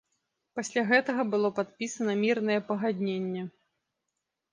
[0.59, 3.43] Пасля гэтага было падпісана мірнае пагадненне.